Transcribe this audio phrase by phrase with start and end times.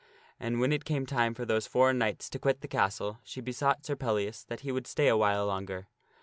[0.39, 3.85] And when it came time for those foreign knights to quit the castle, she besought
[3.85, 5.89] Sir Pellias that he would stay a while longer.